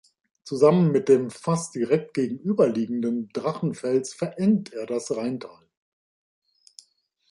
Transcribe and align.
Zusammen 0.45 0.91
mit 0.91 1.09
dem 1.09 1.29
fast 1.29 1.75
direkt 1.75 2.15
gegenüberliegenden 2.15 3.29
Drachenfels 3.33 4.15
verengt 4.15 4.73
er 4.73 4.87
das 4.87 5.15
Rheintal. 5.15 5.69